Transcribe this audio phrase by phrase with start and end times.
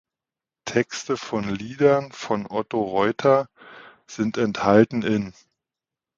[0.65, 3.47] Texte von Liedern von Otto Reutter
[4.07, 5.31] sind enthalten in